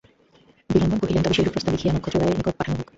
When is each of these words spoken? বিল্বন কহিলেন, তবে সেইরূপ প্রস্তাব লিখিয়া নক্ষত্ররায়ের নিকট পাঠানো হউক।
বিল্বন 0.69 0.97
কহিলেন, 1.01 1.23
তবে 1.23 1.35
সেইরূপ 1.37 1.53
প্রস্তাব 1.53 1.73
লিখিয়া 1.73 1.93
নক্ষত্ররায়ের 1.95 2.37
নিকট 2.37 2.55
পাঠানো 2.59 2.75
হউক। 2.75 2.87